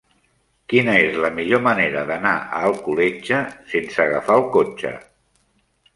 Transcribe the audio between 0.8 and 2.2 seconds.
és la millor manera